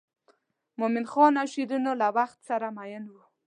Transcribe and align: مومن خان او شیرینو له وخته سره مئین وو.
مومن 0.79 1.05
خان 1.11 1.33
او 1.41 1.47
شیرینو 1.53 1.91
له 2.01 2.07
وخته 2.17 2.41
سره 2.49 2.67
مئین 2.77 3.03
وو. 3.07 3.23